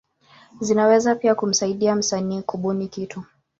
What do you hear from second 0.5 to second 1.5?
Zinaweza pia